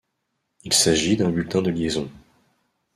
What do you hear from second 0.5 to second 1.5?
Il s'agit d'un